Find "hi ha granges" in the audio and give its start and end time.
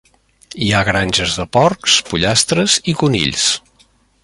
0.67-1.35